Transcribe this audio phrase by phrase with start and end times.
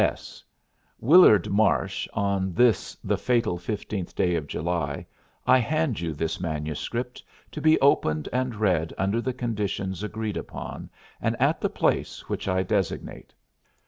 [0.01, 0.43] "P.S.
[0.99, 5.05] Willard Marsh, on this the fatal fifteenth day of July
[5.45, 10.89] I hand you this manuscript, to be opened and read under the conditions agreed upon,
[11.21, 13.35] and at the place which I designated.